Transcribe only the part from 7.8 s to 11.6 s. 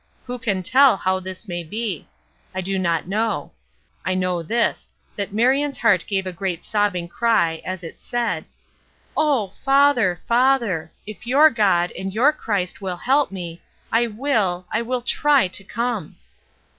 it said: "Oh, father, father! if your